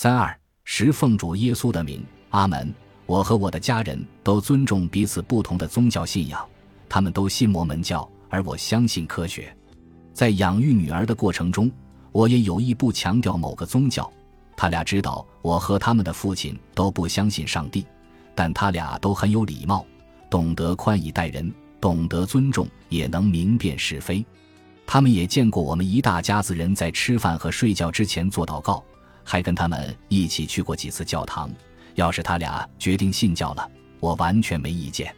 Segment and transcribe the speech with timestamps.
[0.00, 0.32] 三二
[0.62, 2.72] 十，奉主耶稣的名，阿门。
[3.04, 6.48] 我和我的家人都尊重彼此不同的宗教信仰，
[6.88, 9.52] 他们都信摩门教，而我相信科学。
[10.14, 11.68] 在养育女儿的过程中，
[12.12, 14.08] 我也有意不强调某个宗教。
[14.56, 17.84] 他俩知道我和他们的父亲都不相信上帝，
[18.36, 19.84] 但他俩都很有礼貌，
[20.30, 24.24] 懂得宽以待人，懂得尊重，也能明辨是非。
[24.86, 28.84] 他们也见过我们一大家子人在吃饭和睡觉之前做祷告，
[29.28, 31.50] 还跟他们一起去过几次教堂。
[31.96, 35.14] 要是他俩决定信教了，我完全没意见，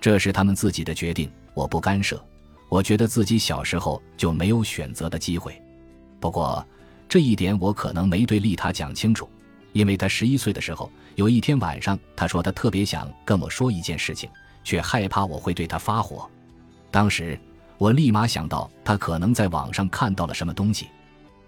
[0.00, 2.24] 这是他们自己的决定，我不干涉。
[2.70, 5.60] 我觉得自己小时候就没有选择的机会，
[6.18, 6.66] 不过
[7.06, 9.28] 这一点我可能没对丽塔讲清楚，
[9.74, 14.30] 因为她十一岁的时候，有一天晚上，她说她特别想跟我说一件事情，
[14.64, 16.26] 却害怕我会对她发火。
[16.90, 17.38] 当时
[17.76, 20.88] 我立马想到她可能在网上看到了什么东西。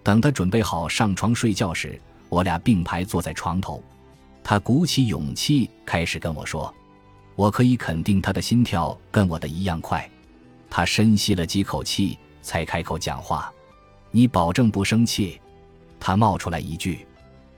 [0.04, 3.82] 等他准备好上床睡觉时，我俩并排坐在床头。
[4.44, 6.72] 他鼓起勇气开始跟我说
[7.34, 10.08] ：“我可以肯定他的心跳跟我的一样快。”
[10.68, 13.50] 他深吸了几口气，才开口讲话
[14.12, 15.40] ：“你保证不生气？”
[15.98, 17.06] 他冒出来一句：“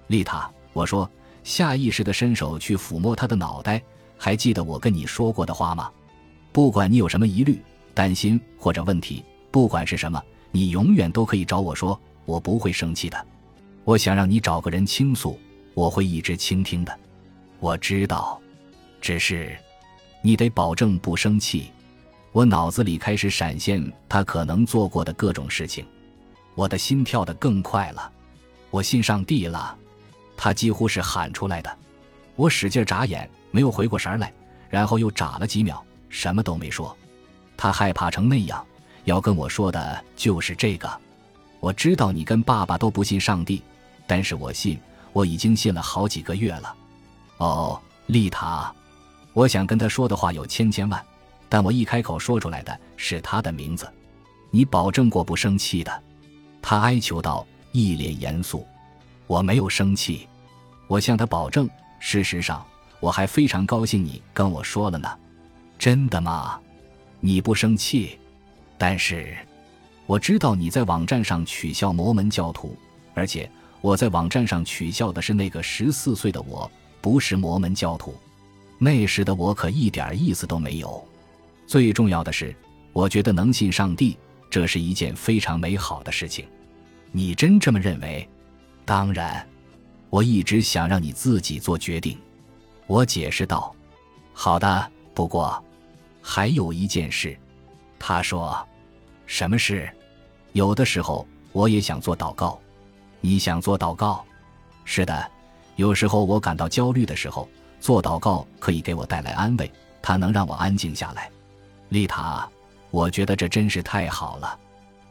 [0.06, 1.10] 丽塔。”我说，
[1.42, 3.82] 下意识地伸手去抚摸他的脑袋。
[4.18, 5.90] 还记得我跟你说过的话吗？
[6.52, 7.60] 不管你有什么疑虑、
[7.92, 10.22] 担心或者问题，不管是什么，
[10.52, 13.26] 你永远都可以找我说，我不会生气的。
[13.84, 15.38] 我想让你找个人倾诉。
[15.72, 16.98] 我会一直倾听的，
[17.60, 18.40] 我知道，
[18.98, 19.54] 只是
[20.22, 21.70] 你得保证不生气。
[22.32, 25.86] 我脑子里开始闪现他可能做过的各种事情，
[26.54, 28.10] 我的心跳得更快了。
[28.70, 29.76] 我信上帝了，
[30.34, 31.78] 他几乎是喊出来的。
[32.36, 34.32] 我使劲眨眼，没有回过神来，
[34.70, 36.96] 然后又眨了几秒，什么都没说。
[37.54, 38.66] 他害怕成那样，
[39.04, 41.00] 要跟我说的就是这个。
[41.66, 43.60] 我知道你跟爸爸都不信上帝，
[44.06, 44.78] 但是我信。
[45.12, 46.76] 我已经信了好几个月了，
[47.38, 48.72] 哦，丽塔，
[49.32, 51.04] 我想跟他说的话有千千万，
[51.48, 53.90] 但我一开口说出来的是他的名字。
[54.52, 56.02] 你保证过不生气的？
[56.62, 58.64] 他哀求道，一脸严肃。
[59.26, 60.28] 我没有生气，
[60.86, 61.68] 我向他保证。
[61.98, 62.64] 事实上，
[63.00, 65.08] 我还非常高兴你跟我说了呢。
[65.78, 66.60] 真的吗？
[67.18, 68.20] 你不生气？
[68.78, 69.34] 但是，
[70.06, 72.76] 我知道你在网站上取笑摩门教徒，
[73.14, 73.50] 而且。
[73.82, 76.68] 我在网站上取笑的是那个十四岁的我，
[77.00, 78.16] 不是摩门教徒。
[78.78, 81.06] 那时的我可一点意思都没有。
[81.68, 82.56] 最重要的是，
[82.92, 84.18] 我觉得能信上帝，
[84.50, 86.44] 这是一件非常美好的事情。
[87.12, 88.28] 你真这么认为？
[88.84, 89.46] 当然，
[90.10, 92.18] 我一直想让你自己做决定。
[92.88, 93.72] 我解释道
[94.32, 95.62] ：“好的，不过
[96.20, 97.38] 还有一件事。”
[98.00, 98.66] 他说
[99.26, 99.88] ：“什么事？”
[100.56, 102.58] 有的时候我也想做祷告。
[103.20, 104.24] 你想做祷告？
[104.86, 105.30] 是的，
[105.74, 107.46] 有时候我感到焦虑的时候，
[107.78, 111.30] 做祷告可以给我带来安慰，它能让我安静下来。
[111.90, 112.48] 丽塔，
[112.90, 114.58] 我觉得这真是太好了。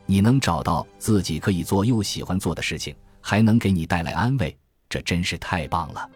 [0.08, 4.58] 你能找到自己可以做又喜欢做的事情，还能给你带来安慰，
[4.90, 6.10] 这真是太棒了。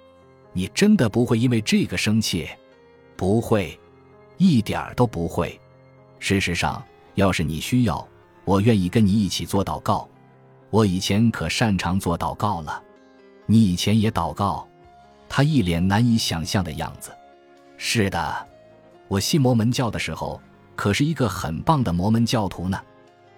[0.53, 2.49] 你真的不会因为这个生气？
[3.15, 3.79] 不会，
[4.37, 5.59] 一点儿都不会。
[6.17, 8.07] 事实上，要是你需要，
[8.49, 10.09] 我愿意跟你一起做祷告。
[10.71, 12.81] 我以前可擅长做祷告了，
[13.45, 14.67] 你以前也祷告？
[15.29, 17.11] 他一脸难以想象的样子。
[17.77, 18.47] 是的，
[19.07, 20.41] 我信摩门教的时候，
[20.75, 22.81] 可是一个很棒的摩门教徒呢。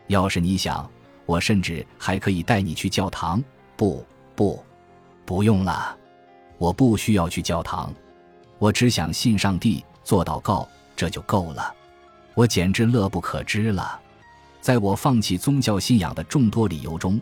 [0.07, 0.89] 要是你想，
[1.25, 3.44] 我甚至还可以带你去教堂。
[3.75, 4.63] 不，不，
[5.25, 5.94] 不用了，
[6.57, 7.94] 我不需要去教堂，
[8.59, 11.75] 我只想信上帝，做祷告，这就够了。
[12.33, 14.00] 我简直乐不可支了。
[14.61, 17.19] 在我放弃宗教信仰的众多理由中，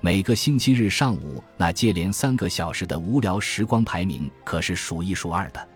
[0.00, 5.68] 每个星期日上午那接连三个小时的无聊时光排名可是数一数二的。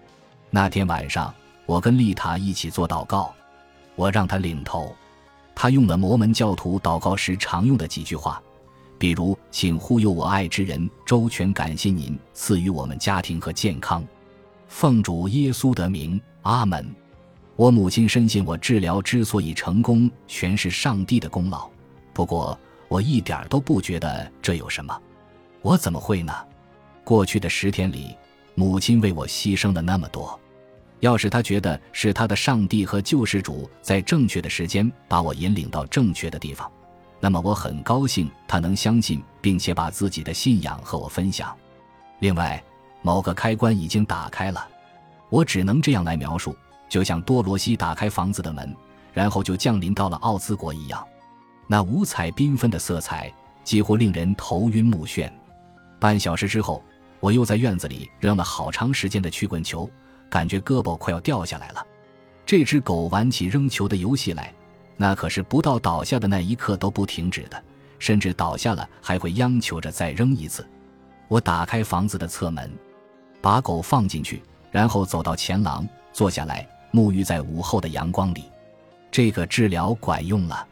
[0.50, 1.34] 那天晚上，
[1.65, 3.34] 我跟丽塔一起做祷告，
[3.94, 4.94] 我让她领头，
[5.55, 8.43] 她用了摩门教徒祷告时常用的几句话，
[8.99, 14.06] 比如“请护佑我爱之人周全，感谢您赐予我们家庭和健康，
[14.69, 16.87] 奉主耶稣的名，阿门。”
[17.56, 21.67] 我母亲深信，我治疗之所以成功，全是上帝的功劳。
[22.12, 24.94] 不过，我一点都不觉得这有什么。
[25.62, 26.35] 我怎么会呢？
[27.03, 28.14] 过去的十天里，
[28.55, 30.38] 母亲为我牺牲了那么多。
[31.00, 36.70] 要是她觉得是她的上帝和救世主在正确的时间把我引领到正确的地方，
[37.20, 41.56] 那么我很高兴她能相信，并且把自己的信仰和我分享。
[42.19, 42.62] 另外，
[43.00, 44.69] 某个开关已经打开了，
[45.31, 46.55] 我只能这样来描述。
[46.88, 48.75] 就像多罗西打开房子的门，
[49.12, 51.05] 然后就降临到了奥兹国一样，
[51.67, 53.33] 那五彩缤纷的色彩
[53.65, 55.31] 几乎令人头晕目眩。
[55.99, 56.83] 半小时之后，
[57.21, 59.88] 我又在院子里扔了好长时间的曲棍球，
[60.29, 61.85] 感觉胳膊快要掉下来了。
[62.44, 64.53] 这只狗玩起扔球的游戏来，
[64.97, 67.61] 那可是不到倒下的那一刻都不停止的，
[67.99, 70.65] 甚至倒下了还会央求着再扔一次。
[71.29, 72.71] 我打开房子的侧门，
[73.41, 76.65] 把狗放进去，然后走到前廊，坐下来
[76.96, 78.44] 沐浴在午后的阳光里。
[79.10, 80.66] 这个治疗管用了，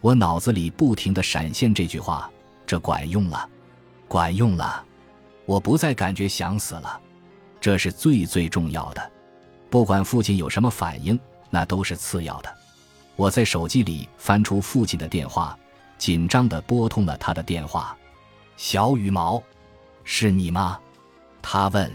[0.00, 2.28] 我脑子里不停地闪现这句话：
[2.66, 3.48] 这管用了，
[4.08, 4.84] 管用了。
[5.46, 7.00] 我不再感觉想死了，
[7.60, 9.12] 这是最最重要的。
[9.68, 11.18] 不管父亲有什么反应，
[11.50, 12.52] 那都是次要的。
[13.14, 15.56] 我在手机里翻出父亲的电话，
[15.98, 17.96] 紧张地拨通了他的电话。
[18.56, 19.42] 小羽毛，
[20.02, 20.78] 是你吗？
[21.40, 21.90] 他问。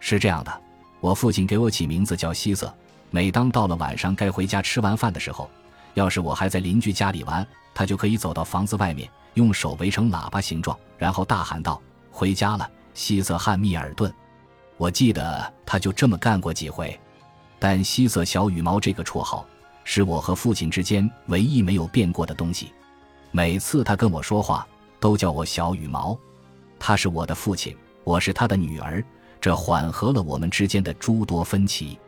[0.00, 0.62] 是这样的，
[1.00, 2.72] 我父亲给我起名字叫希瑟。
[3.10, 5.50] 每当到了晚上该回家吃完饭的时候，
[5.94, 14.12] 要是我还在邻居家里玩，他就可以走到房子外面，用手围成喇叭形状，然后大喊道：“回家了，希瑟汉密尔顿。”
[14.76, 16.98] 我记得他就这么干过几回，
[17.58, 19.44] 但希瑟小羽毛这个绰号
[19.82, 22.72] 是我和父亲之间唯一没有变过的东西。
[23.32, 24.66] 每次他跟我说话，
[25.00, 26.16] 都叫我小羽毛。
[26.78, 29.04] 他是我的父亲，我是他的女儿，
[29.40, 31.98] 这缓和了我们之间的诸多分歧。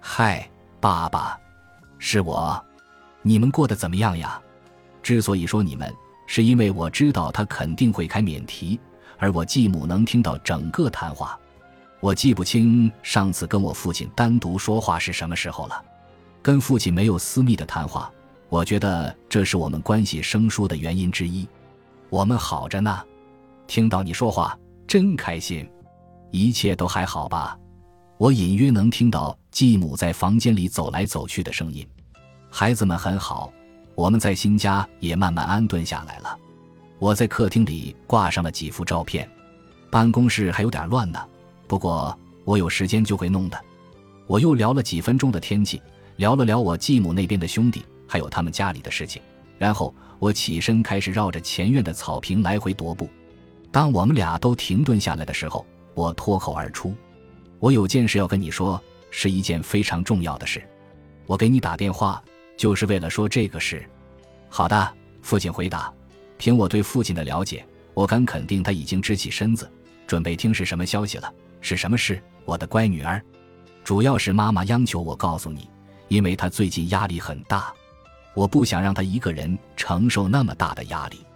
[0.00, 0.50] 嗨，
[0.80, 1.38] 爸爸，
[1.98, 2.62] 是我。
[3.22, 4.40] 你们过得怎么样呀？
[5.02, 5.94] 之所以说你们，
[6.26, 8.80] 是因为我知道他肯定会开免提，
[9.18, 11.38] 而我继母能听到整个谈话。
[12.00, 15.84] 我记不清上次跟我父亲单独说话是什么时候了，
[16.40, 18.10] 跟父亲没有私密的谈话，
[18.48, 21.46] 我觉得这是我们关系生疏的原因之一。
[22.08, 23.04] 我们好着呢，
[23.66, 25.70] 听到你说话真开心，
[26.30, 27.58] 一切都还好吧？
[28.16, 31.86] 我隐约能听到继母在房间里走来走去的声音。
[32.50, 33.52] 孩子们很好，
[33.94, 36.38] 我们在新家也慢慢安顿下来了。
[36.98, 39.28] 我在客厅里挂上了几幅照片，
[39.90, 41.18] 办公室还有点乱呢。
[41.66, 43.58] 不过我有时间就会弄的。
[44.26, 45.80] 我又聊了几分钟的天气，
[46.16, 49.20] 聊了聊我继母那边的兄弟，还有他们家里的事情。
[49.58, 53.08] 然后我起身开始绕着前院的草坪来回踱步。
[53.72, 55.64] 当我们俩都停顿下来的时候，
[55.94, 56.94] 我脱口而出
[57.60, 60.62] ：“我有件事要跟你说，是一件非常重要的事。
[61.26, 62.22] 我给你打电话
[62.56, 63.88] 就是为了说这个事。
[64.48, 65.92] ”“好的。”父亲回答。
[66.38, 67.62] 凭我对父亲的了解，
[67.92, 69.70] 我敢肯定他已经支起身子，
[70.06, 71.30] 准备听是什么消息了。
[71.60, 73.22] 是什么事，我的乖女儿？
[73.84, 75.68] 主要是妈妈央求我告诉你，
[76.08, 77.70] 因为她最近压力很大，
[78.32, 81.26] 我不想让她一个人承受那么大的压力。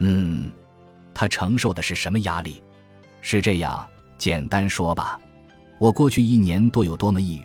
[0.00, 0.52] 嗯，
[1.14, 2.62] 她承受的是什么压力？
[3.22, 3.88] 是这样，
[4.18, 5.18] 简单说吧。
[5.82, 7.42] 我过去一年多有多么抑郁，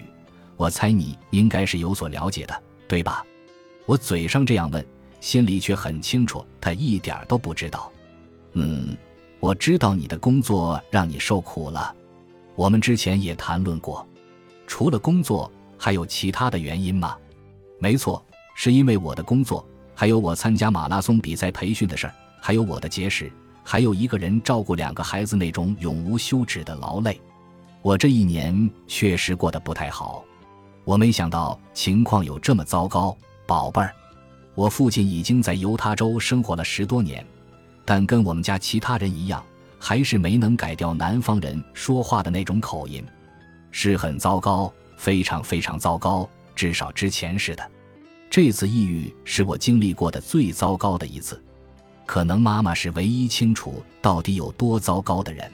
[0.57, 3.25] 我猜你应该是有所了解的，对吧？
[3.88, 4.86] 我嘴上这样问，
[5.19, 7.92] 心里却很清楚，他一点都不知道。
[8.54, 8.95] 嗯，
[9.39, 11.95] 我知道你的工作让你受苦了。
[12.54, 14.07] 我们之前也谈论过，
[14.68, 17.18] 除了工作，还有其他的原因吗？
[17.80, 18.24] 没错，
[18.54, 23.31] 是因为我的工作，还有我参加马拉松比赛培训的事儿，还有我的结石，
[23.63, 27.19] 还有一个人照顾两个孩子那种永无休止的劳累。
[27.81, 30.24] 我这一年确实过得不太好。
[30.83, 33.15] 我没想到情况有这么糟糕，
[33.45, 33.94] 宝贝儿。
[34.56, 37.25] 我父亲已经在犹他州生活了十多年，
[37.85, 39.44] 但跟我们家其他人一样。
[39.79, 43.06] 还是没能改掉南方人说话的那种口音，
[43.69, 46.27] 是很糟糕，非常非常糟糕。
[46.55, 47.72] 至少之前是的。
[48.27, 51.39] 这次抑郁是我经历过的最糟糕的一次，
[52.07, 55.51] 可能妈妈是唯一清楚到底有多糟糕的人。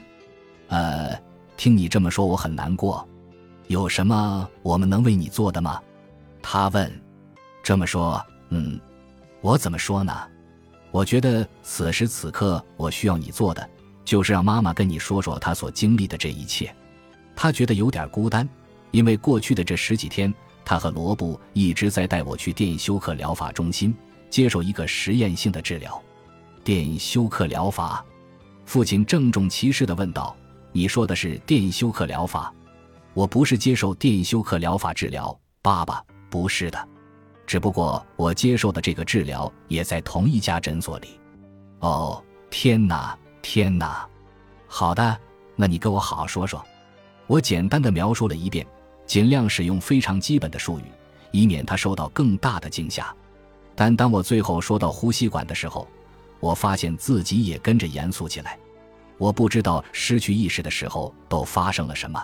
[0.68, 1.14] 呃，
[1.56, 3.06] 听你这么说，我很难过。
[3.68, 5.80] 有什么我们能为你做的吗？
[6.42, 6.90] 他问。
[7.62, 8.78] 这么说，嗯，
[9.40, 10.12] 我怎么说呢？
[10.90, 13.70] 我觉得此时此刻我需要你做的。
[14.04, 16.70] 就是让妈妈跟你说说她所经历的这一切，
[17.34, 18.46] 她觉得有点孤单，
[18.90, 20.32] 因为过去的这十几天，
[20.62, 23.94] 她和罗布一直在带我去电休克疗法中心
[24.28, 25.98] 接受一个实验性的治疗。
[26.62, 28.04] 电休克疗法，
[28.66, 30.36] 父亲郑重其事地问道
[30.76, 32.52] ：“你说的是电休克疗法？
[33.12, 36.88] 我不是接受电休克疗法治疗，爸爸，不是的，
[37.46, 41.20] 只不过我接受的这个治疗也在同一家诊所里。
[41.78, 44.08] 哦，天哪！”天哪，
[44.66, 45.16] 好的，
[45.54, 46.64] 那你跟我好好说说。
[47.28, 48.66] 我简单的描述了一遍，
[49.06, 50.84] 尽量使用非常基本的术语，
[51.30, 53.14] 以免他受到更大的惊吓。
[53.76, 55.86] 但当我最后说到呼吸管的时候，
[56.40, 58.58] 我发现自己也跟着严肃起来。
[59.18, 62.22] 我不知道失去意识的时候都发生了什么，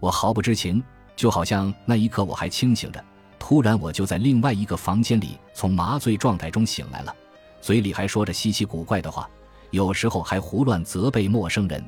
[0.00, 0.82] 我毫不知情，
[1.14, 3.02] 就好像那一刻我还清醒着。
[3.38, 7.14] 突然，我就在另外一个房间里从麻醉状态中醒来了，
[7.60, 9.28] 嘴里还说着稀奇古怪的话。
[9.70, 11.84] 有时候还胡乱责备陌生人，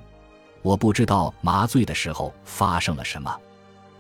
[0.62, 3.34] 我不知道麻醉的时候发生了什么，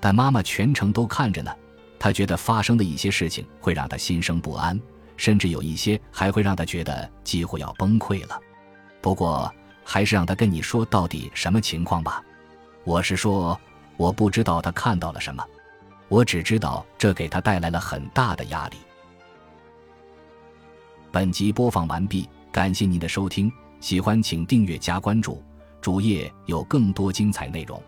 [0.00, 1.54] 但妈妈全程都看着呢。
[1.98, 4.78] 她觉得发生的一些事情会让她心生不安，
[5.16, 8.38] 甚至有一些还会让她觉得几乎要崩溃了。
[9.00, 9.52] 不过，
[9.90, 12.22] 还是让他跟你说到底什么情况吧。
[12.84, 13.58] 我是说，
[13.96, 15.42] 我不知道他看到了什么，
[16.08, 18.76] 我只知道这给他带来了很大的压力。
[21.10, 25.42] 本集播放完毕，感谢您的收听，喜欢请订阅加关注，
[25.80, 27.82] 主页有更多精彩内容。